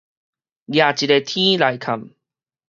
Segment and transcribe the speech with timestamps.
[0.03, 0.05] 夯一
[1.05, 2.13] 个天來崁